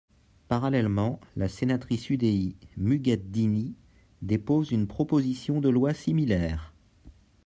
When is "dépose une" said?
4.23-4.87